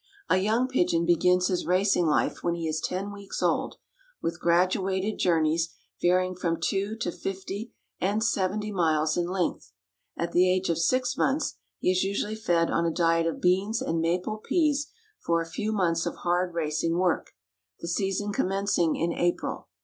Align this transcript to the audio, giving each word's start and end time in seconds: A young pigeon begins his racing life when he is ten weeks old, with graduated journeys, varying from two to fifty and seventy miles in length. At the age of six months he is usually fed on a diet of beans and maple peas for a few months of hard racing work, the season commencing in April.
A 0.31 0.37
young 0.37 0.67
pigeon 0.67 1.05
begins 1.05 1.45
his 1.45 1.67
racing 1.67 2.07
life 2.07 2.41
when 2.41 2.55
he 2.55 2.67
is 2.67 2.81
ten 2.81 3.13
weeks 3.13 3.43
old, 3.43 3.75
with 4.19 4.39
graduated 4.39 5.19
journeys, 5.19 5.75
varying 6.01 6.33
from 6.35 6.59
two 6.59 6.95
to 7.01 7.11
fifty 7.11 7.71
and 7.99 8.23
seventy 8.23 8.71
miles 8.71 9.15
in 9.15 9.27
length. 9.27 9.73
At 10.17 10.31
the 10.31 10.49
age 10.49 10.71
of 10.71 10.79
six 10.79 11.15
months 11.15 11.59
he 11.77 11.91
is 11.91 12.03
usually 12.03 12.33
fed 12.33 12.71
on 12.71 12.83
a 12.83 12.89
diet 12.91 13.27
of 13.27 13.41
beans 13.41 13.79
and 13.79 14.01
maple 14.01 14.37
peas 14.37 14.87
for 15.19 15.39
a 15.39 15.45
few 15.45 15.71
months 15.71 16.07
of 16.07 16.15
hard 16.15 16.55
racing 16.55 16.97
work, 16.97 17.33
the 17.79 17.87
season 17.87 18.33
commencing 18.33 18.95
in 18.95 19.13
April. 19.13 19.67